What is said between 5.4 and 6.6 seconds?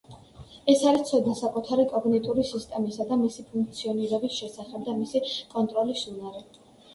კონტროლის უნარი.